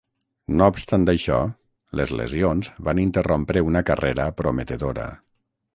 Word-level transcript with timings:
No 0.61 0.69
obstant 0.71 1.05
això, 1.13 1.37
les 2.01 2.15
lesions 2.21 2.73
van 2.89 3.05
interrompre 3.05 3.67
una 3.73 3.87
carrera 3.93 4.31
prometedora. 4.43 5.07